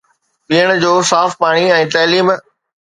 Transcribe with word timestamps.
پيئڻ 0.47 0.67
جو 0.85 0.91
صاف 1.11 1.31
پاڻي 1.41 1.65
۽ 1.79 1.87
تعليم 1.97 2.27